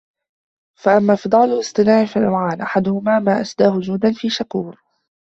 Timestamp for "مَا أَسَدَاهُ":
3.19-3.79